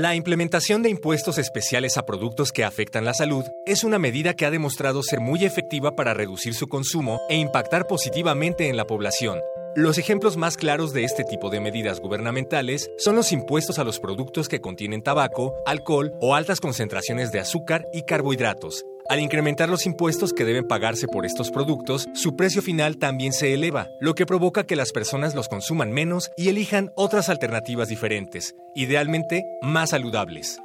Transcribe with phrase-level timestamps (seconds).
[0.00, 4.46] La implementación de impuestos especiales a productos que afectan la salud es una medida que
[4.46, 9.40] ha demostrado ser muy efectiva para reducir su consumo e impactar positivamente en la población.
[9.76, 14.00] Los ejemplos más claros de este tipo de medidas gubernamentales son los impuestos a los
[14.00, 19.86] productos que contienen tabaco, alcohol o altas concentraciones de azúcar y carbohidratos, al incrementar los
[19.86, 24.24] impuestos que deben pagarse por estos productos, su precio final también se eleva, lo que
[24.24, 30.60] provoca que las personas los consuman menos y elijan otras alternativas diferentes, idealmente más saludables.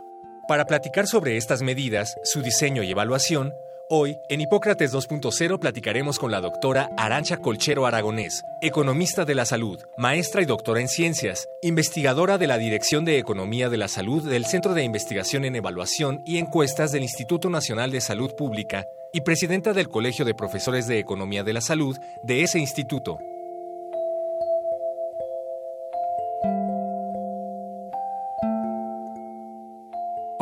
[0.48, 3.52] Para platicar sobre estas medidas, su diseño y evaluación,
[3.88, 9.80] Hoy, en Hipócrates 2.0 platicaremos con la doctora Arancha Colchero Aragonés, economista de la salud,
[9.96, 14.46] maestra y doctora en ciencias, investigadora de la Dirección de Economía de la Salud del
[14.46, 19.72] Centro de Investigación en Evaluación y Encuestas del Instituto Nacional de Salud Pública y presidenta
[19.72, 23.20] del Colegio de Profesores de Economía de la Salud de ese instituto.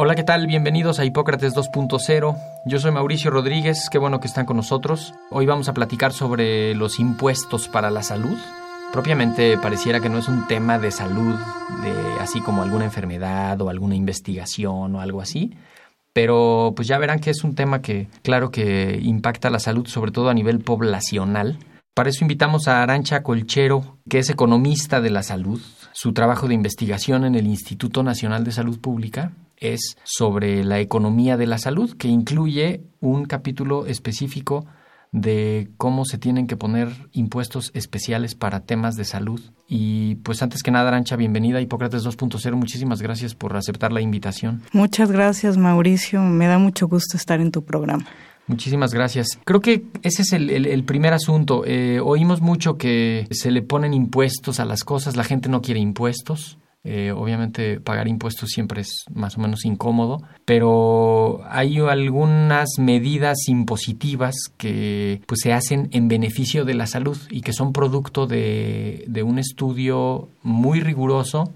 [0.05, 0.47] Hola, ¿qué tal?
[0.47, 2.37] Bienvenidos a Hipócrates 2.0.
[2.65, 5.13] Yo soy Mauricio Rodríguez, qué bueno que están con nosotros.
[5.31, 8.37] Hoy vamos a platicar sobre los impuestos para la salud.
[8.91, 11.35] Propiamente pareciera que no es un tema de salud,
[11.83, 15.55] de así como alguna enfermedad o alguna investigación o algo así,
[16.11, 20.11] pero pues ya verán que es un tema que claro que impacta la salud, sobre
[20.11, 21.59] todo a nivel poblacional.
[21.93, 25.61] Para eso invitamos a Arancha Colchero, que es economista de la salud.
[25.93, 29.31] Su trabajo de investigación en el Instituto Nacional de Salud Pública
[29.64, 34.66] es sobre la economía de la salud, que incluye un capítulo específico
[35.14, 39.39] de cómo se tienen que poner impuestos especiales para temas de salud.
[39.67, 42.55] Y pues antes que nada, Arancha, bienvenida a Hipócrates 2.0.
[42.55, 44.64] Muchísimas gracias por aceptar la invitación.
[44.73, 46.21] Muchas gracias, Mauricio.
[46.21, 48.05] Me da mucho gusto estar en tu programa.
[48.48, 49.39] Muchísimas gracias.
[49.45, 51.64] Creo que ese es el, primer asunto.
[51.66, 55.80] Eh, oímos mucho que se le ponen impuestos a las cosas, la gente no quiere
[55.80, 56.58] impuestos.
[56.86, 64.36] Eh, obviamente pagar impuestos siempre es más o menos incómodo, pero hay algunas medidas impositivas
[64.58, 69.23] que pues, se hacen en beneficio de la salud y que son producto de, de
[69.23, 71.54] un estudio muy riguroso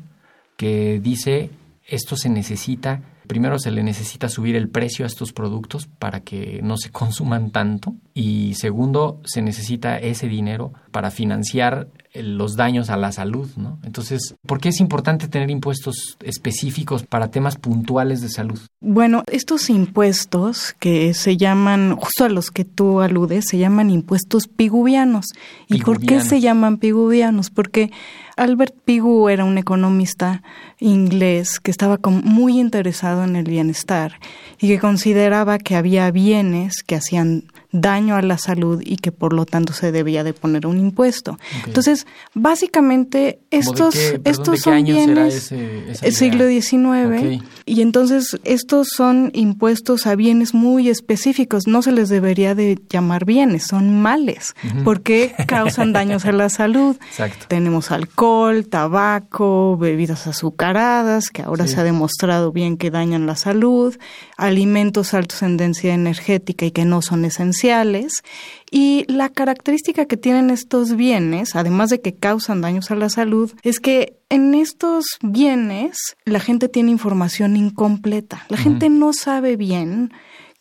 [0.56, 1.50] que dice
[1.86, 6.62] esto se necesita primero se le necesita subir el precio a estos productos para que
[6.64, 12.98] no se consuman tanto y segundo se necesita ese dinero para financiar los daños a
[12.98, 13.80] la salud, ¿no?
[13.84, 18.60] Entonces, ¿por qué es importante tener impuestos específicos para temas puntuales de salud?
[18.80, 24.48] Bueno, estos impuestos que se llaman, justo a los que tú aludes, se llaman impuestos
[24.48, 25.28] piguvianos.
[25.68, 27.50] ¿Y por qué se llaman piguvianos?
[27.50, 27.92] Porque
[28.38, 30.44] Albert Pigou era un economista
[30.80, 34.20] inglés que estaba muy interesado en el bienestar
[34.60, 39.34] y que consideraba que había bienes que hacían daño a la salud y que por
[39.34, 41.38] lo tanto se debía de poner un impuesto.
[41.66, 50.16] Entonces, básicamente estos estos son bienes el siglo XIX y entonces estos son impuestos a
[50.16, 56.26] bienes muy específicos, no se les debería de llamar bienes, son males, porque causan daños
[56.26, 56.96] a la salud.
[57.48, 58.27] Tenemos alcohol,
[58.70, 63.98] tabaco, bebidas azucaradas, que ahora se ha demostrado bien que dañan la salud,
[64.38, 68.24] alimentos altos en densidad energética y que no son esenciales.
[68.70, 73.54] Y la característica que tienen estos bienes, además de que causan daños a la salud,
[73.64, 78.46] es que en estos bienes la gente tiene información incompleta.
[78.50, 80.12] La gente no sabe bien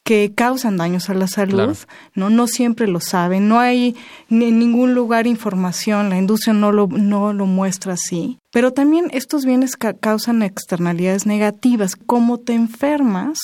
[0.06, 1.76] que causan daños a la salud,
[2.14, 3.96] no no siempre lo saben, no hay
[4.30, 9.44] en ningún lugar información, la industria no lo no lo muestra así, pero también estos
[9.44, 13.36] bienes causan externalidades negativas, como te enfermas,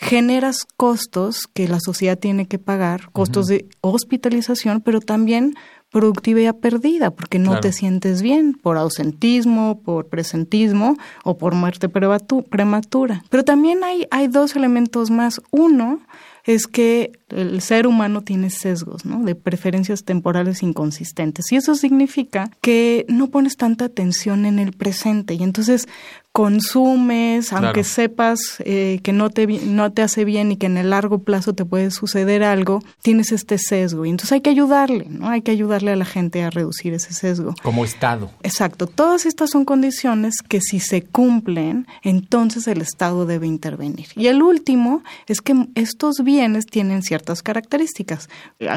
[0.00, 5.56] generas costos que la sociedad tiene que pagar, costos de hospitalización, pero también
[5.90, 13.24] productividad perdida porque no te sientes bien por ausentismo, por presentismo o por muerte prematura.
[13.30, 15.40] Pero también hay, hay dos elementos más.
[15.50, 16.00] Uno
[16.44, 19.22] es que el ser humano tiene sesgos, ¿no?
[19.22, 21.52] De preferencias temporales inconsistentes.
[21.52, 25.34] Y eso significa que no pones tanta atención en el presente.
[25.34, 25.88] Y entonces
[26.32, 30.90] consumes, aunque sepas eh, que no te, no te hace bien y que en el
[30.90, 34.06] largo plazo te puede suceder algo, tienes este sesgo.
[34.06, 35.28] Y entonces hay que ayudarle, ¿no?
[35.28, 37.54] Hay que ayudarle a la gente a reducir ese sesgo.
[37.62, 38.30] Como Estado.
[38.42, 38.86] Exacto.
[38.86, 44.06] Todas estas son condiciones que si se cumplen, entonces el Estado debe intervenir.
[44.14, 48.28] Y el último es que estos bienes tienen ciertas características.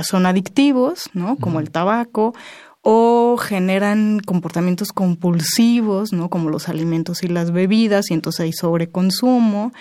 [0.03, 1.35] Son adictivos, ¿no?
[1.35, 2.33] Como el tabaco
[2.81, 6.29] o generan comportamientos compulsivos, ¿no?
[6.29, 9.71] Como los alimentos y las bebidas, y entonces hay sobreconsumo.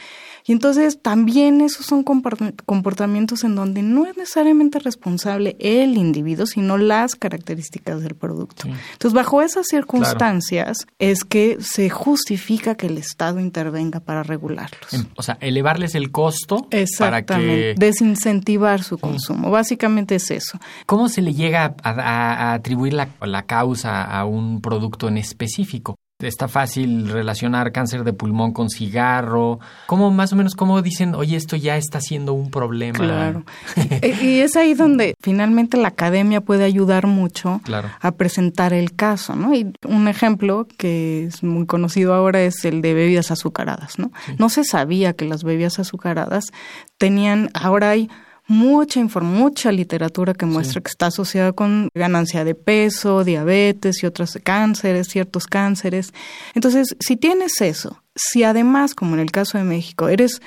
[0.46, 6.78] Y entonces también esos son comportamientos en donde no es necesariamente responsable el individuo, sino
[6.78, 8.64] las características del producto.
[8.66, 15.06] Entonces, bajo esas circunstancias es que se justifica que el Estado intervenga para regularlos.
[15.16, 17.74] O sea, elevarles el costo para que...
[17.76, 19.50] Desincentivar su consumo.
[19.50, 20.58] Básicamente es eso.
[20.86, 25.96] ¿Cómo se le llega a, atribuir la, la causa a un producto en específico?
[26.22, 29.60] Está fácil relacionar cáncer de pulmón con cigarro.
[29.86, 32.98] ¿Cómo más o menos cómo dicen, oye, esto ya está siendo un problema?
[32.98, 33.44] Claro.
[34.22, 37.60] y es ahí donde finalmente la academia puede ayudar mucho
[38.00, 39.54] a presentar el caso, ¿no?
[39.54, 44.12] Y un ejemplo que es muy conocido ahora es el de bebidas azucaradas, ¿no?
[44.38, 46.52] No se sabía que las bebidas azucaradas
[46.98, 48.08] tenían, ahora hay
[48.50, 54.36] mucha mucha literatura que muestra que está asociada con ganancia de peso, diabetes y otros
[54.42, 56.12] cánceres, ciertos cánceres.
[56.54, 60.42] Entonces, si tienes eso, si además, como en el caso de México, eres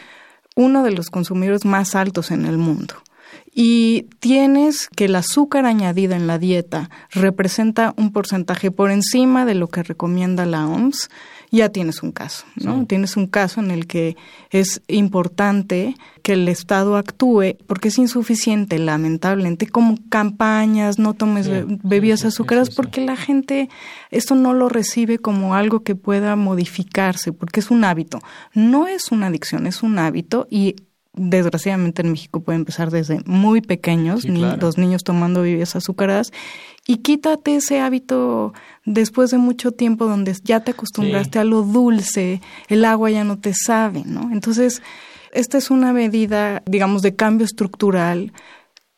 [0.57, 2.95] uno de los consumidores más altos en el mundo,
[3.55, 9.55] y tienes que el azúcar añadida en la dieta representa un porcentaje por encima de
[9.55, 11.09] lo que recomienda la OMS,
[11.57, 12.87] ya tienes un caso, ¿no?
[12.87, 14.17] Tienes un caso en el que
[14.49, 21.47] es importante que el Estado actúe porque es insuficiente, lamentablemente, como campañas, no tomes
[21.83, 23.69] bebidas azucaradas, porque la gente
[24.09, 28.19] esto no lo recibe como algo que pueda modificarse, porque es un hábito.
[28.55, 30.75] No es una adicción, es un hábito y
[31.13, 36.31] desgraciadamente en México puede empezar desde muy pequeños, ni, los niños tomando bebidas azucaradas,
[36.85, 38.53] y quítate ese hábito
[38.85, 43.37] después de mucho tiempo donde ya te acostumbraste a lo dulce, el agua ya no
[43.39, 44.31] te sabe, ¿no?
[44.31, 44.81] Entonces,
[45.31, 48.33] esta es una medida, digamos, de cambio estructural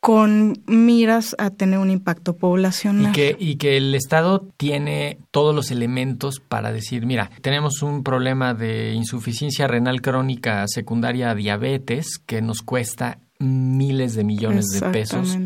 [0.05, 3.09] con miras a tener un impacto poblacional.
[3.09, 8.03] Y que, y que el Estado tiene todos los elementos para decir, mira, tenemos un
[8.03, 14.81] problema de insuficiencia renal crónica secundaria a diabetes que nos cuesta miles de millones de
[14.91, 15.39] pesos.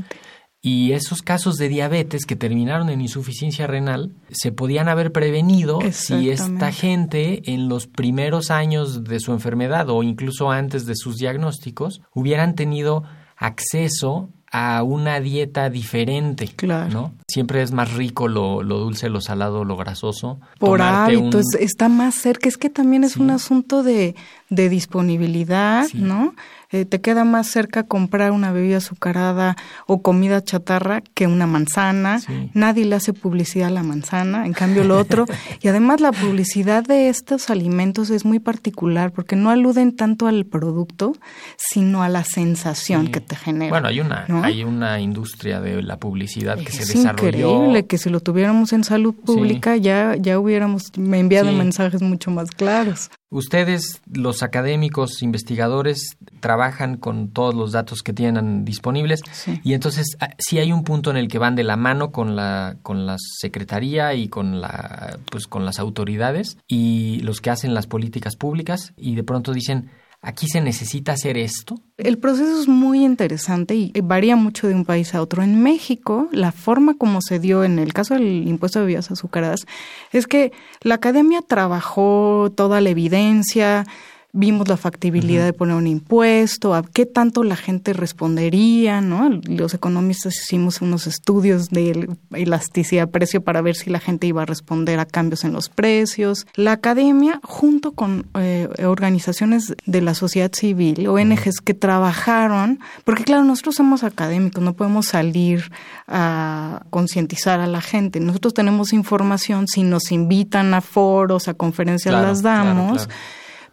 [0.62, 6.32] Y esos casos de diabetes que terminaron en insuficiencia renal se podían haber prevenido si
[6.32, 12.02] esta gente en los primeros años de su enfermedad o incluso antes de sus diagnósticos
[12.14, 13.06] hubieran tenido
[13.38, 16.90] acceso a una dieta diferente, claro.
[16.90, 17.13] ¿no?
[17.28, 20.40] Siempre es más rico lo, lo dulce, lo salado, lo grasoso.
[20.57, 22.50] Por hábito, está más cerca.
[22.50, 24.16] Es que también es un asunto de,
[24.50, 26.34] de disponibilidad, ¿no?
[26.71, 29.57] Eh, te queda más cerca comprar una bebida azucarada
[29.88, 32.21] o comida chatarra que una manzana.
[32.54, 35.25] Nadie le hace publicidad a la manzana, en cambio lo otro.
[35.62, 40.45] y además la publicidad de estos alimentos es muy particular porque no aluden tanto al
[40.45, 41.13] producto,
[41.57, 43.71] sino a la sensación que te genera.
[43.71, 47.30] Bueno, hay una, hay una industria de la publicidad que se desarrolló.
[47.30, 52.30] Es increíble que si lo tuviéramos en salud pública ya, ya hubiéramos enviado mensajes mucho
[52.30, 53.10] más claros.
[53.31, 59.22] Ustedes, los académicos, investigadores, trabajan con todos los datos que tienen disponibles.
[59.64, 62.36] Y entonces ah, sí hay un punto en el que van de la mano con
[62.36, 67.76] la con la secretaría y con la pues con las autoridades y los que hacen
[67.76, 71.80] las políticas públicas y de pronto dicen ¿Aquí se necesita hacer esto?
[71.97, 75.44] El proceso es muy interesante y varía mucho de un país a otro.
[75.44, 79.66] En México, la forma como se dio en el caso del impuesto de bebidas azucaradas
[80.11, 83.85] es que la academia trabajó toda la evidencia,
[84.31, 89.30] vimos la factibilidad de poner un impuesto, a qué tanto la gente respondería, ¿no?
[89.45, 94.45] Los economistas hicimos unos estudios de elasticidad precio para ver si la gente iba a
[94.45, 96.45] responder a cambios en los precios.
[96.54, 103.44] La academia, junto con eh, organizaciones de la sociedad civil, ONGs que trabajaron, porque claro,
[103.44, 105.71] nosotros somos académicos, no podemos salir
[106.07, 108.19] a concientizar a la gente.
[108.19, 113.09] Nosotros tenemos información, si nos invitan a foros, a conferencias las damos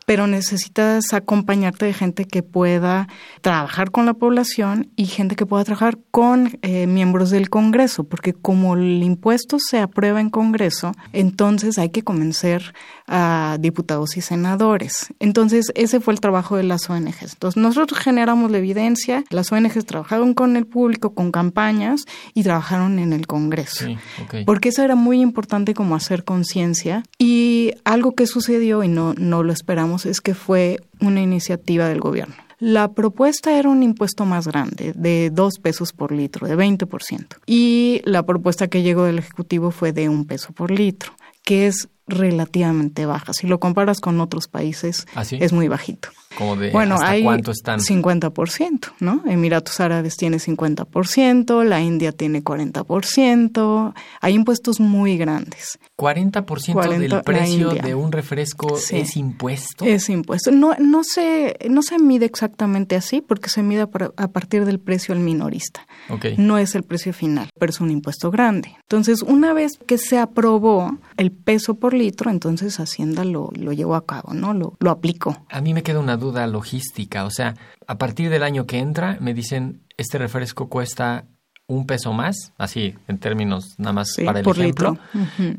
[0.07, 3.09] pero necesitas acompañarte de gente que pueda
[3.43, 8.33] trabajar con la población y gente que pueda trabajar con eh, miembros del Congreso, porque
[8.33, 12.73] como el impuesto se aprueba en Congreso, entonces hay que convencer
[13.07, 15.09] a diputados y senadores.
[15.21, 17.35] Entonces, ese fue el trabajo de las ONGs.
[17.35, 22.99] Entonces, nosotros generamos la evidencia, las ONGs trabajaron con el público, con campañas y trabajaron
[22.99, 23.87] en el Congreso.
[24.45, 27.03] Porque eso era muy importante como hacer conciencia.
[27.19, 32.01] Y algo que sucedió y no, no lo esperamos es que fue una iniciativa del
[32.01, 32.35] gobierno.
[32.59, 37.27] La propuesta era un impuesto más grande, de dos pesos por litro, de 20%.
[37.47, 41.13] Y la propuesta que llegó del Ejecutivo fue de un peso por litro,
[41.45, 43.33] que es relativamente baja.
[43.33, 46.09] Si lo comparas con otros países, ¿Ah, es muy bajito.
[46.37, 47.81] Como de bueno, ¿hasta hay cuánto están?
[47.81, 49.23] 50%, ¿no?
[49.27, 55.79] Emiratos Árabes tiene 50%, la India tiene 40%, hay impuestos muy grandes.
[55.97, 59.85] 40%, del precio de un refresco es impuesto.
[59.85, 60.51] Es impuesto.
[60.51, 65.15] No, no, se, no se mide exactamente así porque se mide a partir del precio
[65.15, 65.87] al minorista.
[66.37, 68.77] No es el precio final, pero es un impuesto grande.
[68.83, 73.95] Entonces, una vez que se aprobó el peso por litro, entonces Hacienda lo, lo llevó
[73.95, 74.53] a cabo, ¿no?
[74.55, 75.37] Lo, lo aplicó.
[75.51, 77.25] A mí me queda una duda logística.
[77.25, 77.55] O sea,
[77.87, 81.27] a partir del año que entra, me dicen, este refresco cuesta
[81.69, 84.99] un peso más, así en términos nada más para el ejemplo.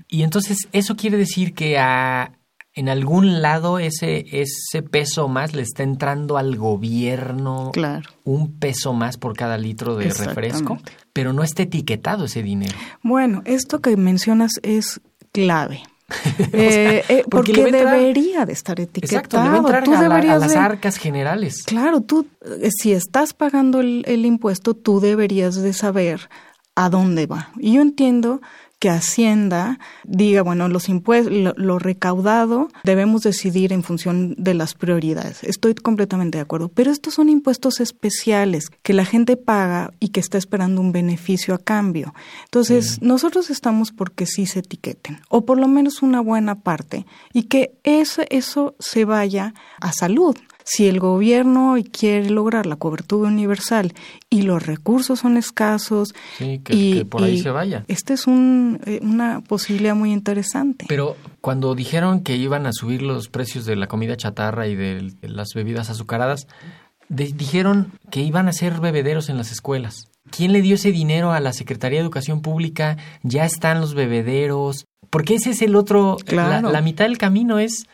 [0.07, 2.31] Y entonces eso quiere decir que a,
[2.73, 8.07] en algún lado ese, ese peso más le está entrando al gobierno claro.
[8.23, 10.77] un peso más por cada litro de refresco,
[11.11, 12.77] pero no está etiquetado ese dinero.
[13.03, 15.01] Bueno, esto que mencionas es
[15.33, 15.81] clave.
[16.53, 19.19] Eh, eh, porque, debería de estar etiquetado.
[19.19, 21.63] Exacto, debe entrar tú a, las arcas generales.
[21.63, 22.27] Claro, tú,
[22.61, 26.29] eh, si estás pagando el, el impuesto, tú deberías de saber
[26.75, 27.51] a dónde va.
[27.57, 28.41] Y yo entiendo
[28.79, 35.43] que Hacienda diga, bueno, los impuestos, lo, recaudado debemos decidir en función de las prioridades.
[35.43, 40.19] Estoy completamente de acuerdo, pero estos son impuestos especiales que la gente paga y que
[40.19, 42.13] está esperando un beneficio a cambio.
[42.45, 47.43] Entonces, nosotros estamos porque sí se etiqueten, o por lo menos una buena parte, y
[47.43, 50.35] que eso, eso se vaya a salud.
[50.69, 53.93] Si el gobierno quiere lograr la cobertura universal
[54.29, 57.85] y los recursos son escasos, y, que por ahí se vaya.
[57.87, 60.85] Esta es un, eh, una posibilidad muy interesante.
[60.89, 65.13] Pero cuando dijeron que iban a subir los precios de la comida chatarra y de
[65.21, 66.47] las bebidas azucaradas,
[67.07, 70.09] dijeron que iban a ser bebederos en las escuelas.
[70.31, 72.97] ¿Quién le dio ese dinero a la Secretaría de Educación Pública?
[73.23, 74.85] Ya están los bebederos.
[75.09, 77.85] Porque ese es el otro, la mitad del camino es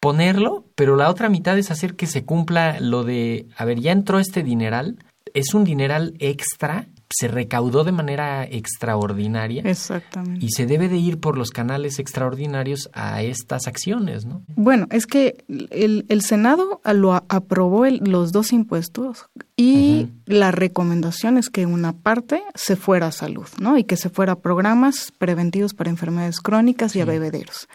[0.00, 3.92] ponerlo, pero la otra mitad es hacer que se cumpla lo de, a ver, ya
[3.92, 4.98] entró este dineral,
[5.34, 9.62] es un dineral extra, se recaudó de manera extraordinaria.
[9.64, 10.44] Exactamente.
[10.44, 14.42] Y se debe de ir por los canales extraordinarios a estas acciones, ¿no?
[14.54, 19.26] Bueno, es que el, el Senado lo aprobó los dos impuestos
[19.56, 23.76] y la recomendación es que una parte se fuera a salud, ¿no?
[23.76, 27.68] Y que se fuera a programas preventivos para enfermedades crónicas y a bebederos.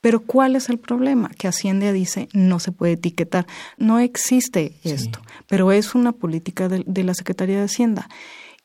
[0.00, 1.30] Pero ¿cuál es el problema?
[1.30, 3.46] Que Hacienda dice no se puede etiquetar.
[3.76, 8.08] No existe esto, pero es una política de, la Secretaría de Hacienda.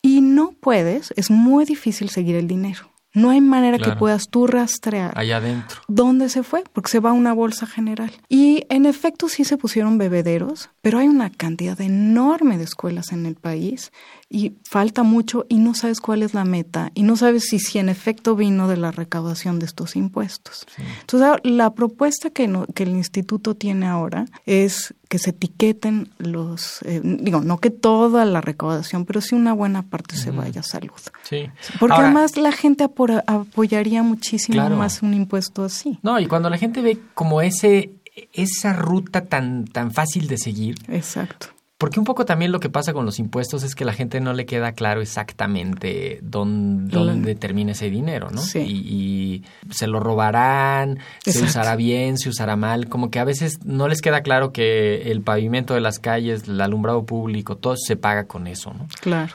[0.01, 2.91] Y no puedes, es muy difícil seguir el dinero.
[3.13, 7.11] No hay manera que puedas tú rastrear allá adentro dónde se fue, porque se va
[7.11, 8.11] a una bolsa general.
[8.27, 13.25] Y en efecto sí se pusieron bebederos, pero hay una cantidad enorme de escuelas en
[13.25, 13.93] el país
[14.29, 17.77] y falta mucho y no sabes cuál es la meta y no sabes si, si
[17.77, 20.65] en efecto vino de la recaudación de estos impuestos.
[21.01, 27.01] Entonces, la propuesta que, que el instituto tiene ahora es que se etiqueten los, eh,
[27.03, 30.91] digo, no que toda la recaudación, pero sí una buena parte se vaya a salud.
[31.23, 31.47] Sí.
[31.79, 35.99] Porque además la gente apoyaría muchísimo más un impuesto así.
[36.01, 37.91] No, y cuando la gente ve como ese
[38.33, 40.77] esa ruta tan tan fácil de seguir.
[40.87, 41.54] Exacto.
[41.77, 44.21] Porque un poco también lo que pasa con los impuestos es que a la gente
[44.21, 48.41] no le queda claro exactamente dónde, termina ese dinero, ¿no?
[48.41, 48.59] Sí.
[48.59, 52.87] Y, se lo robarán, se usará bien, se usará mal.
[52.87, 56.61] Como que a veces no les queda claro que el pavimento de las calles, el
[56.61, 58.87] alumbrado público, todo se paga con eso, ¿no?
[59.01, 59.33] Claro.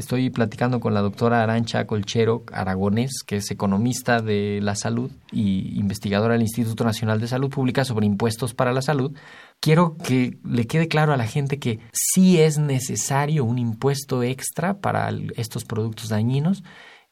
[0.00, 5.78] Estoy platicando con la doctora Arancha Colchero Aragonés, que es economista de la salud y
[5.78, 9.12] investigadora del Instituto Nacional de Salud Pública sobre impuestos para la salud.
[9.60, 14.80] Quiero que le quede claro a la gente que sí es necesario un impuesto extra
[14.80, 16.64] para estos productos dañinos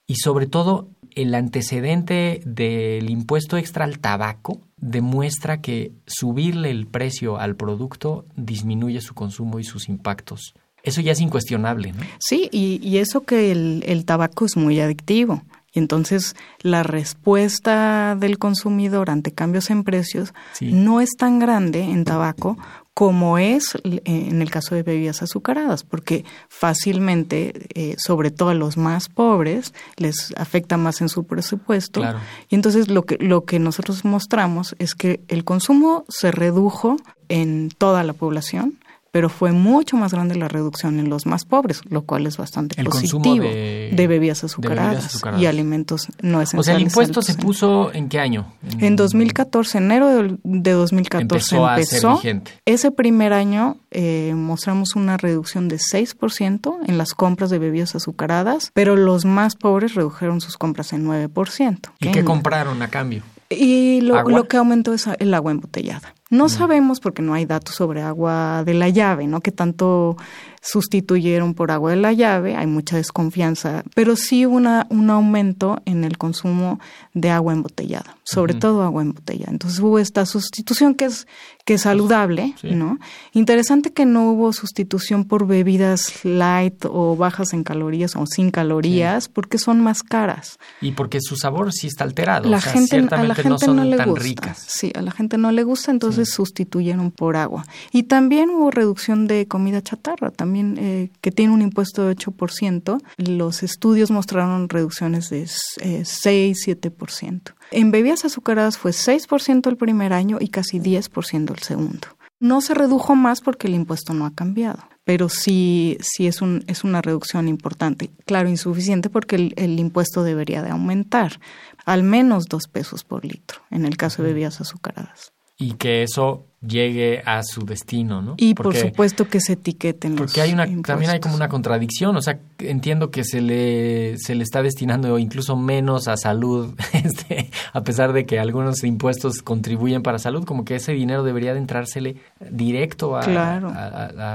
[0.06, 7.38] y sobre todo el antecedente del impuesto extra al tabaco demuestra que subirle el precio
[7.38, 12.02] al producto disminuye su consumo y sus impactos eso ya es incuestionable, ¿no?
[12.18, 15.42] Sí, y, y eso que el, el tabaco es muy adictivo.
[15.78, 22.04] Y entonces la respuesta del consumidor ante cambios en precios no es tan grande en
[22.04, 22.58] tabaco
[22.94, 28.54] como es eh, en el caso de bebidas azucaradas, porque fácilmente, eh, sobre todo a
[28.54, 32.02] los más pobres, les afecta más en su presupuesto.
[32.48, 36.96] Y entonces lo que, lo que nosotros mostramos es que el consumo se redujo
[37.28, 38.80] en toda la población,
[39.18, 42.80] pero fue mucho más grande la reducción en los más pobres, lo cual es bastante
[42.84, 46.60] positivo de, bebidas azucaradas y alimentos no esenciales.
[46.60, 48.46] O sea, el impuesto se puso en qué año?
[48.78, 52.20] En, 2014, enero de, 2014 empezó.
[52.64, 58.70] Ese primer año eh, mostramos una reducción de 6% en las compras de bebidas azucaradas,
[58.72, 61.90] pero los más pobres redujeron sus compras en 9%.
[61.98, 63.24] ¿Y qué compraron a cambio?
[63.50, 66.14] Y lo, lo, que aumentó es el agua embotellada.
[66.30, 69.40] No sabemos porque no hay datos sobre agua de la llave, ¿no?
[69.40, 70.16] Que tanto
[70.60, 76.04] sustituyeron por agua de la llave, hay mucha desconfianza, pero sí una, un aumento en
[76.04, 76.80] el consumo
[77.14, 79.52] de agua embotellada, sobre todo agua embotellada.
[79.52, 81.26] Entonces hubo esta sustitución que es,
[81.64, 82.98] que es saludable, ¿no?
[83.32, 89.28] Interesante que no hubo sustitución por bebidas light o bajas en calorías o sin calorías,
[89.28, 90.58] porque son más caras.
[90.80, 92.48] Y porque su sabor sí está alterado.
[92.48, 94.24] La gente, a la gente no, le tan gusta.
[94.24, 94.64] ricas.
[94.66, 97.66] Sí, a la gente no le gusta, entonces sustituyeron por agua.
[97.92, 102.16] Y también hubo reducción de comida chatarra, también también eh, que tiene un impuesto de
[102.16, 105.46] 8%, los estudios mostraron reducciones de
[105.82, 107.54] eh, 6, 7%.
[107.70, 112.08] En bebidas azucaradas fue 6% el primer año y casi 10% el segundo.
[112.40, 116.64] No se redujo más porque el impuesto no ha cambiado, pero sí, sí es, un,
[116.66, 118.10] es una reducción importante.
[118.24, 121.40] Claro, insuficiente porque el, el impuesto debería de aumentar
[121.84, 125.32] al menos dos pesos por litro en el caso de bebidas azucaradas.
[125.58, 128.34] Y que eso llegue a su destino, ¿no?
[128.36, 132.22] Y por supuesto que se etiqueten Porque hay una también hay como una contradicción, o
[132.22, 137.84] sea, entiendo que se le se le está destinando incluso menos a salud, este, a
[137.84, 142.16] pesar de que algunos impuestos contribuyen para salud, como que ese dinero debería de entrársele
[142.50, 143.20] directo a,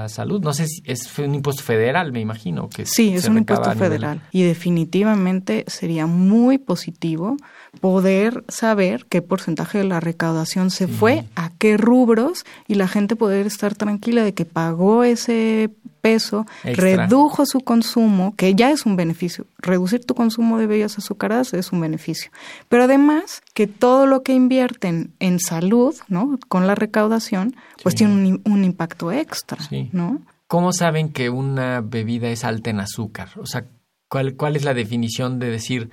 [0.04, 0.42] a, salud.
[0.42, 4.22] No sé si es un impuesto federal, me imagino que Sí, es un impuesto federal
[4.32, 7.38] y definitivamente sería muy positivo
[7.82, 13.16] poder saber qué porcentaje de la recaudación se fue, a qué rubros y la gente
[13.16, 15.70] poder estar tranquila de que pagó ese
[16.02, 19.46] peso, redujo su consumo, que ya es un beneficio.
[19.60, 22.32] Reducir tu consumo de bebidas azucaradas es un beneficio.
[22.68, 26.38] Pero además que todo lo que invierten en salud, ¿no?
[26.50, 29.60] Con la recaudación, pues tiene un, impacto extra,
[29.94, 30.20] ¿no?
[30.48, 33.30] ¿Cómo saben que una bebida es alta en azúcar?
[33.38, 33.68] O sea,
[34.10, 35.92] ¿cuál, cuál es la definición de decir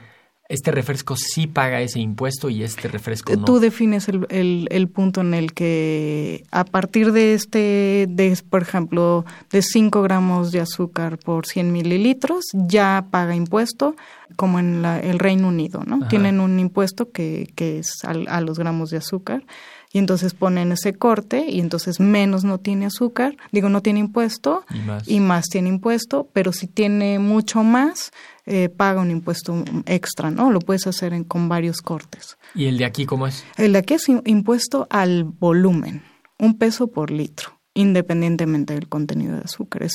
[0.51, 3.45] este refresco sí paga ese impuesto y este refresco no.
[3.45, 9.25] Tú defines el, el, punto en el que a partir de este, de, por ejemplo,
[9.51, 13.95] de 5 gramos de azúcar por 100 mililitros, ya paga impuesto,
[14.35, 16.09] como en el Reino Unido, ¿no?
[16.09, 19.45] Tienen un impuesto que, que es a los gramos de azúcar
[19.93, 24.65] y entonces ponen ese corte y entonces menos no tiene azúcar, digo, no tiene impuesto
[25.07, 28.13] y más, tiene impuesto, pero si tiene mucho más,
[28.47, 30.51] eh, paga un impuesto extra, ¿no?
[30.51, 32.39] Lo puedes hacer en, con varios cortes.
[32.55, 33.45] ¿Y el de aquí cómo es?
[33.57, 36.03] El de aquí es impuesto al volumen,
[36.39, 39.87] un peso por litro, independientemente del contenido de azúcar.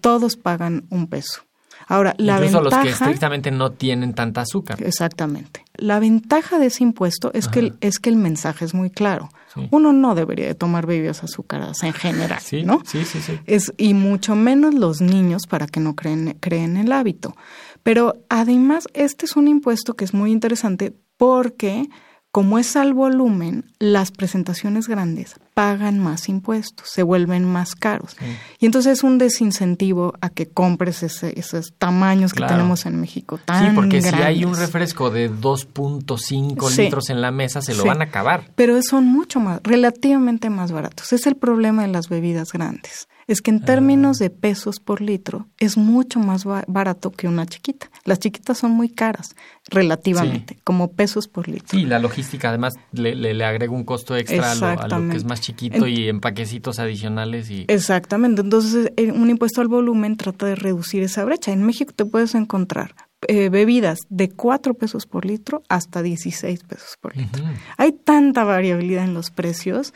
[0.00, 1.42] todos pagan un peso.
[1.90, 4.80] Ahora, la Incluso los que estrictamente no tienen tanta azúcar.
[4.80, 5.64] Exactamente.
[5.74, 9.28] La ventaja de ese impuesto es que, el, es que el mensaje es muy claro.
[9.72, 12.80] Uno no debería de tomar bebidas azucaradas en general, ¿no?
[12.86, 13.40] Sí, sí, sí.
[13.46, 17.34] Es, y mucho menos los niños para que no creen, creen el hábito.
[17.82, 21.88] Pero además, este es un impuesto que es muy interesante porque
[22.30, 28.16] como es al volumen, las presentaciones grandes pagan más impuestos, se vuelven más caros.
[28.60, 33.68] Y entonces es un desincentivo a que compres esos tamaños que tenemos en México tan
[33.68, 38.00] Sí, porque si hay un refresco de 2.5 litros en la mesa, se lo van
[38.00, 38.50] a acabar.
[38.54, 41.12] Pero son mucho más, relativamente más baratos.
[41.12, 44.24] Es el problema de las bebidas grandes es que en términos ah.
[44.24, 47.90] de pesos por litro es mucho más barato que una chiquita.
[48.04, 49.36] Las chiquitas son muy caras
[49.70, 51.68] relativamente, como pesos por litro.
[51.70, 55.40] Sí, la logística además le, le, agrega un costo extra a lo, que es más
[55.40, 57.50] chiquito y empaquecitos adicionales.
[57.50, 61.52] y Exactamente, entonces eh, un impuesto al volumen trata de reducir esa brecha.
[61.52, 62.94] En México te puedes encontrar
[63.28, 67.44] eh, bebidas de 4 pesos por litro hasta 16 pesos por litro.
[67.76, 69.92] Hay tanta variabilidad en los precios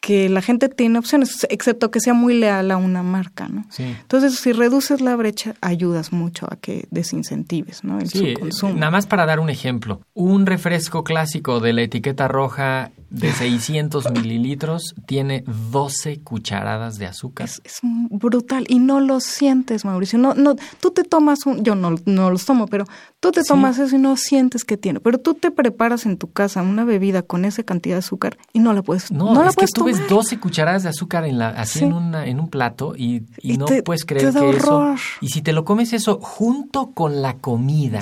[0.00, 3.66] que la gente tiene opciones, excepto que sea muy leal a una marca, ¿no?
[3.70, 3.84] Sí.
[3.84, 7.98] Entonces, si reduces la brecha, ayudas mucho a que desincentives, ¿no?
[8.00, 8.74] El Sí, consumo.
[8.74, 10.00] nada más para dar un ejemplo.
[10.14, 17.46] Un refresco clásico de la etiqueta roja de 600 mililitros tiene 12 cucharadas de azúcar.
[17.46, 20.18] Es, es brutal y no lo sientes, Mauricio.
[20.18, 22.84] No, no, tú te tomas un, yo no, no los tomo, pero
[23.20, 23.48] tú te Sí.
[23.48, 25.00] tomas eso y no sientes que tiene.
[25.00, 28.60] Pero tú te preparas en tu casa una bebida con esa cantidad de azúcar y
[28.60, 30.08] no la puedes, No, no, la es que puedes tú ves tomar.
[30.08, 31.84] 12 cucharadas de azúcar en la, así Sí.
[31.86, 34.50] en, una, en un plato y, y Y no te- puedes te creer da que
[34.50, 34.94] eso...
[35.20, 38.00] Y si te lo comes eso junto con la comida,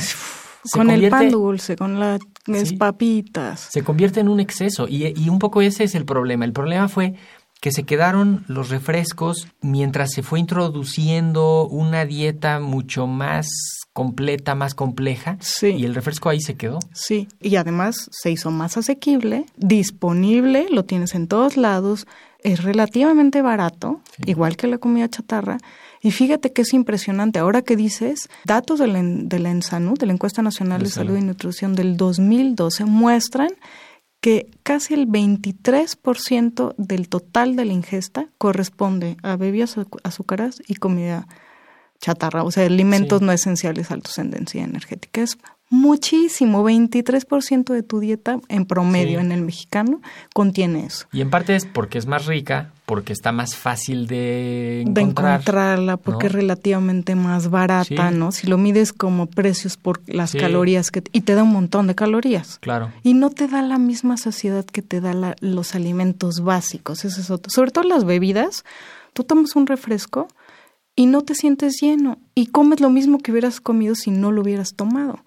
[0.65, 2.77] se con el pan dulce, con las Sí.
[2.77, 3.69] papitas.
[3.71, 4.87] se convierte en un exceso.
[4.89, 6.45] Y, y un poco ese es el problema.
[6.45, 7.15] El problema fue
[7.61, 13.49] que se quedaron los refrescos mientras se fue introduciendo una dieta mucho más
[13.93, 15.37] completa, más compleja.
[15.41, 15.69] Sí.
[15.77, 16.79] Y el refresco ahí se quedó.
[16.93, 22.07] Sí, y además se hizo más asequible, disponible, lo tienes en todos lados,
[22.43, 25.59] es relativamente barato, igual que la comida chatarra.
[26.01, 27.41] Y fíjate que es impresionante.
[27.41, 30.91] Ahora que dices, datos de la, de la ENSANU, de la Encuesta Nacional De de
[30.91, 31.23] Salud Salud.
[31.25, 33.49] y Nutrición del 2012, muestran
[34.21, 40.75] que casi el 23% del total de la ingesta corresponde a bebidas azu- azucaradas y
[40.77, 41.27] comida
[42.01, 43.25] chatarra, o sea, alimentos Sí.
[43.25, 45.21] no esenciales altos en densidad energética.
[45.23, 45.37] Es
[45.71, 49.25] muchísimo, 23% de tu dieta en promedio Sí.
[49.27, 50.01] en el mexicano
[50.35, 51.07] contiene eso.
[51.13, 55.41] Y en parte es porque es más rica, porque está más fácil de De encontrar.
[55.41, 56.29] encontrarla porque ¿no?
[56.29, 58.17] es relativamente más barata, Sí.
[58.17, 58.33] ¿no?
[58.33, 60.39] Si lo mides como precios por las Sí.
[60.39, 62.59] calorías que y te da un montón de calorías.
[62.61, 62.91] Claro.
[63.03, 67.21] Y no te da la misma saciedad que te da la- los alimentos básicos, eso
[67.21, 67.51] es otro.
[67.51, 68.65] Sobre todo las bebidas,
[69.13, 70.29] tú tomas un refresco
[70.99, 74.43] y no te sientes lleno y comes lo mismo que hubieras comido si no lo
[74.43, 75.25] hubieras tomado.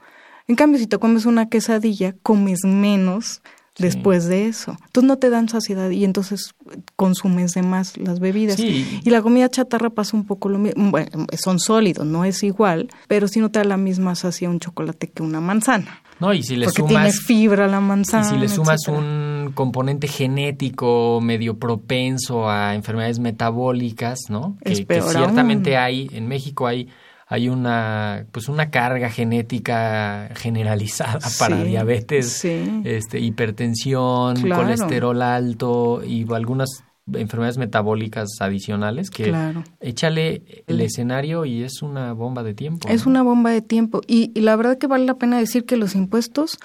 [0.49, 3.41] En cambio, si te comes una quesadilla, comes menos
[3.75, 3.83] Sí.
[3.83, 4.75] después de eso.
[4.87, 6.53] Entonces no te dan saciedad y entonces
[6.97, 8.57] consumes de más las bebidas.
[8.57, 8.99] Sí.
[9.03, 10.91] Y la comida chatarra pasa un poco lo mismo.
[10.91, 14.59] Bueno, son sólidos, no es igual, pero sí no te da la misma saciedad un
[14.59, 16.01] chocolate que una manzana.
[16.19, 18.23] No, y si le porque tiene sumas fibra la y manzana.
[18.29, 18.99] si le sumas etcétera.
[18.99, 24.55] un componente genético medio propenso a enfermedades metabólicas, ¿no?
[24.63, 25.85] Que, ciertamente aún.
[25.85, 26.89] hay, en México hay,
[27.33, 32.81] hay una, pues una carga genética generalizada para diabetes, sí.
[32.83, 34.63] este, hipertensión, Claro.
[34.63, 39.63] colesterol alto y algunas enfermedades metabólicas adicionales que Claro.
[39.79, 42.89] échale el escenario y es una bomba de tiempo.
[42.89, 43.11] Es ¿no?
[43.11, 44.01] una bomba de tiempo.
[44.07, 46.57] Y, y la verdad que vale la pena decir que los impuestos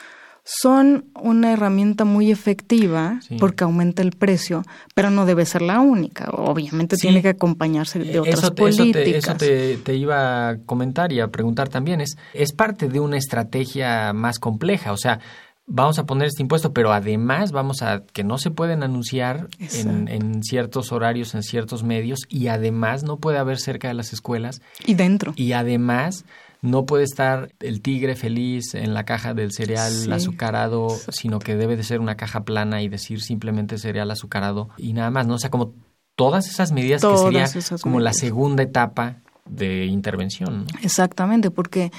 [0.49, 3.37] son una herramienta muy efectiva Sí.
[3.41, 4.63] porque aumenta el precio,
[4.95, 6.31] pero no debe ser la única.
[6.31, 7.09] Obviamente Sí.
[7.09, 9.03] tiene que acompañarse de otras eso, te- eso políticas.
[9.03, 12.01] te, eso te, te iba a comentar y a preguntar también.
[12.01, 14.93] Es, es parte de una estrategia más compleja.
[14.93, 15.19] O sea,
[15.67, 20.07] vamos a poner este impuesto, pero además vamos a que no se pueden anunciar en,
[20.07, 24.63] en ciertos horarios, en ciertos medios, y además no puede haber cerca de las escuelas,
[24.87, 25.33] Y dentro.
[25.35, 26.25] y además
[26.63, 30.11] no puede estar el tigre feliz en la caja del cereal Sí.
[30.11, 34.93] azucarado, sino que debe de ser una caja plana y decir simplemente cereal azucarado y
[34.93, 35.35] nada más, ¿no?
[35.35, 35.75] O sea, como
[36.17, 40.67] todas esas medidas Todas que sería esas como la segunda etapa de intervención, ¿no?
[40.83, 41.93] Exactamente, porque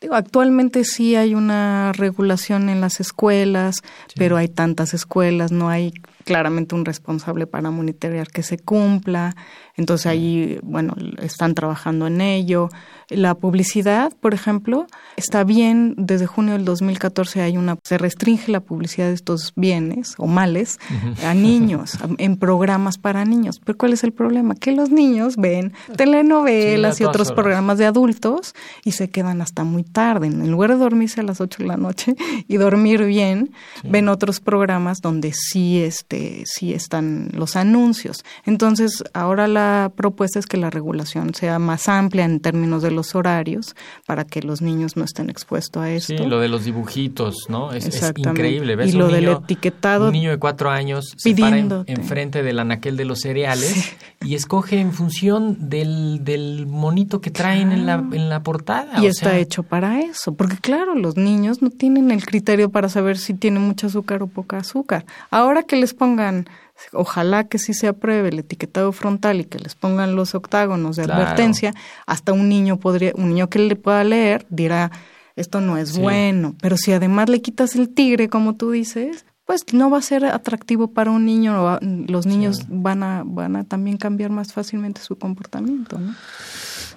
[0.00, 3.76] digo, actualmente sí hay una regulación en las escuelas,
[4.16, 5.92] pero hay tantas escuelas, no hay
[6.24, 9.36] claramente un responsable para monitorear que se cumpla.
[9.76, 12.68] Entonces ahí, bueno, están trabajando en ello.
[13.08, 15.94] La publicidad, por ejemplo, está bien.
[15.96, 20.78] Desde junio del 2014 hay una se restringe la publicidad de estos bienes o males
[21.24, 23.60] a niños en programas para niños.
[23.64, 24.54] Pero ¿cuál es el problema?
[24.54, 27.36] Que los niños ven telenovelas Sí, y otros horas.
[27.36, 30.28] programas de adultos y se quedan hasta muy tarde.
[30.28, 32.14] En lugar de dormirse a las 8 de la noche
[32.48, 33.50] y dormir bien,
[33.82, 36.13] ven otros programas donde sí, este,
[36.46, 38.24] sí están los anuncios.
[38.44, 43.14] Entonces, ahora la propuesta es que la regulación sea más amplia en términos de los
[43.14, 43.74] horarios
[44.06, 46.16] para que los niños no estén expuestos a esto.
[46.16, 47.72] Sí, lo de los dibujitos, ¿no?
[47.72, 48.76] Es, increíble.
[48.76, 51.84] ¿Ves Y un lo del niño- etiquetado Un niño de cuatro años se para en-
[51.86, 53.92] enfrente del anaquel de los cereales
[54.24, 59.00] y escoge en función del, del monito que traen en la, en la portada.
[59.02, 62.70] Y o está sea, hecho para eso, porque claro, los niños no tienen el criterio
[62.70, 65.04] para saber si tiene mucho azúcar o poca azúcar.
[65.30, 66.46] Ahora que les pongan,
[66.92, 71.04] ojalá que sí se apruebe el etiquetado frontal y que les pongan los octágonos de
[71.04, 71.22] Claro.
[71.22, 71.74] advertencia,
[72.06, 74.90] hasta un niño podría, un niño que le pueda leer dirá,
[75.36, 76.00] esto no es Sí.
[76.00, 80.02] bueno, pero si además le quitas el tigre, como tú dices, pues no va a
[80.02, 85.00] ser atractivo para un niño, los niños van a van a también cambiar más fácilmente
[85.02, 86.14] su comportamiento, ¿no?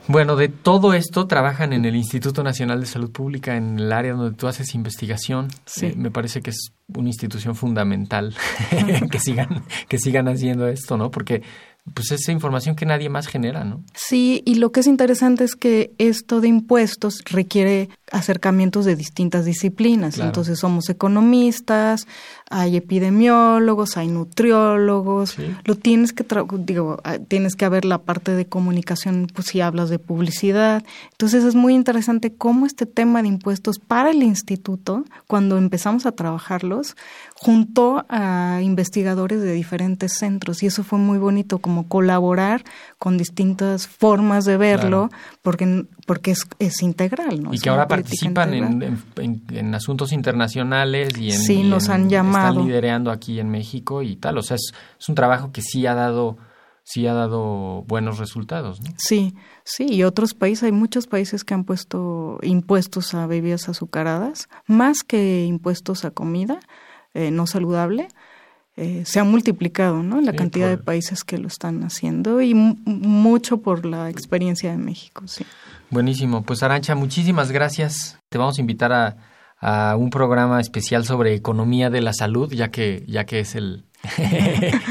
[0.08, 4.13] Bueno, de todo esto trabajan en el Instituto Nacional de Salud Pública, en el área
[4.13, 5.50] donde tú haces investigación.
[5.65, 5.88] Sí.
[5.88, 8.36] Eh, me parece que es una institución fundamental
[9.12, 11.12] que sigan que sigan haciendo esto, ¿no?
[11.12, 11.41] Porque
[11.93, 13.82] pues esa información que nadie más genera, ¿no?
[13.93, 19.45] Sí, y lo que es interesante es que esto de impuestos requiere acercamientos de distintas
[19.45, 20.15] disciplinas.
[20.15, 20.30] Claro.
[20.30, 22.08] Entonces somos economistas,
[22.50, 25.32] hay epidemiólogos, hay nutriólogos.
[25.32, 25.56] Sí.
[25.65, 29.62] Lo tienes que tra- digo, ah, tienes que ver la parte de comunicación, pues si
[29.62, 30.84] hablas de publicidad.
[31.12, 36.12] Entonces es muy interesante cómo este tema de impuestos para el instituto, cuando empezamos a
[36.13, 36.95] trabajarlos,
[37.36, 42.63] juntó a investigadores de diferentes centros y eso fue muy bonito como colaborar
[42.98, 45.10] con distintas formas de verlo
[45.42, 47.52] porque porque es, es integral ¿no?
[47.54, 51.92] Y Es que ahora participan en, en- asuntos internacionales y en, Sí, y nos en-
[51.92, 52.50] han llamado.
[52.60, 54.38] están liderando aquí en México y tal.
[54.38, 56.38] O sea, es, es un trabajo que sí ha dado
[56.84, 58.92] sí ha dado buenos resultados, ¿no?
[58.98, 59.36] Sí,
[59.66, 65.04] sí, y otros países, hay muchos países que han puesto impuestos a bebidas azucaradas, más
[65.04, 66.62] que impuestos a comida
[67.13, 68.08] eh, no saludable.
[68.78, 70.22] Eh, se ha multiplicado, ¿no?
[70.22, 74.72] La Sí, cantidad de países que lo están haciendo y mu- mucho por la experiencia
[74.72, 75.46] de México, sí.
[75.90, 76.44] Buenísimo.
[76.44, 78.20] Pues Arancha, muchísimas gracias.
[78.30, 79.18] Te vamos a invitar a,
[79.60, 83.84] a un programa especial sobre economía de la salud, ya que, ya que es el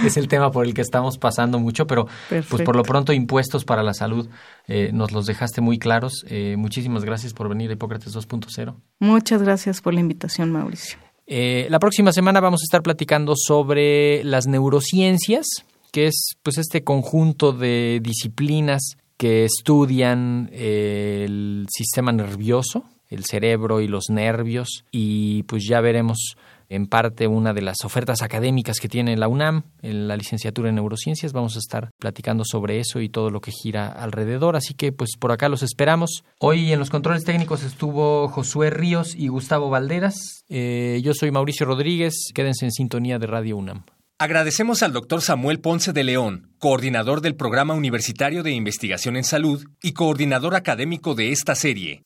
[0.04, 3.64] es el tema por el que estamos pasando mucho, pero pues por lo pronto impuestos
[3.64, 4.28] para la salud
[4.66, 6.24] eh, nos los dejaste muy claros.
[6.28, 8.74] Eh, muchísimas gracias por venir a Hipócrates 2.0.
[8.98, 10.98] Muchas gracias por la invitación, Mauricio.
[11.26, 15.46] Eh, la próxima semana vamos a estar platicando sobre las neurociencias,
[15.90, 23.80] que es pues este conjunto de disciplinas que estudian eh, el sistema nervioso, el cerebro
[23.80, 26.36] y los nervios, y pues ya veremos
[26.68, 30.76] en parte una de las ofertas académicas que tiene la UNAM en la licenciatura en
[30.76, 31.32] neurociencias.
[31.32, 35.10] Vamos a estar platicando sobre eso y todo lo que gira alrededor, así que pues
[35.18, 36.24] por acá los esperamos.
[36.38, 40.44] Hoy en los controles técnicos estuvo Josué Ríos y Gustavo Valderas.
[40.48, 42.30] Eh, yo soy Mauricio Rodríguez.
[42.34, 43.84] Quédense en sintonía de Radio UNAM.
[44.18, 49.62] Agradecemos al doctor Samuel Ponce de León, coordinador del Programa Universitario de Investigación en Salud
[49.82, 52.05] y coordinador académico de esta serie.